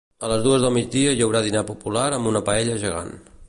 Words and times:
A 0.27 0.29
les 0.29 0.39
dues 0.45 0.63
del 0.63 0.73
migdia 0.77 1.11
hi 1.17 1.21
haurà 1.27 1.43
dinar 1.49 1.63
popular 1.69 2.09
amb 2.19 2.33
una 2.33 2.45
paella 2.51 2.83
gegant. 2.87 3.17